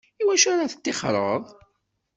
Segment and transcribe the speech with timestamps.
[0.21, 1.43] I wacu ara teṭṭixxreḍ?